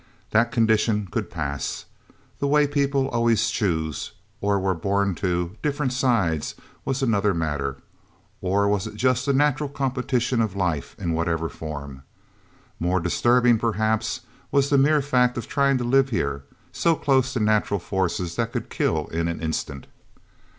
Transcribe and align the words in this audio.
That 0.31 0.51
condition 0.51 1.05
could 1.11 1.29
pass. 1.29 1.85
The 2.39 2.47
way 2.47 2.65
people 2.65 3.07
always 3.09 3.51
chose 3.51 4.13
or 4.39 4.59
were 4.59 4.73
born 4.73 5.13
to 5.21 5.55
different 5.61 5.93
sides 5.93 6.55
was 6.83 7.03
another 7.03 7.35
matter. 7.35 7.77
Or 8.41 8.67
was 8.67 8.87
it 8.87 8.95
just 8.95 9.27
the 9.27 9.31
natural 9.33 9.69
competition 9.69 10.41
of 10.41 10.55
life 10.55 10.95
in 10.97 11.13
whatever 11.13 11.49
form? 11.49 12.01
More 12.79 12.99
disturbing, 12.99 13.59
perhaps, 13.59 14.21
was 14.49 14.71
the 14.71 14.77
mere 14.79 15.03
fact 15.03 15.37
of 15.37 15.47
trying 15.47 15.77
to 15.77 15.83
live 15.83 16.09
here, 16.09 16.45
so 16.71 16.95
close 16.95 17.33
to 17.33 17.39
natural 17.39 17.79
forces 17.79 18.37
that 18.37 18.51
could 18.51 18.71
kill 18.71 19.05
in 19.09 19.27
an 19.27 19.39
instant. 19.39 19.85